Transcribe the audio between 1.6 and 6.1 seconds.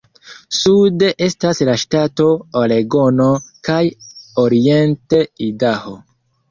la ŝtato Oregono kaj oriente Idaho.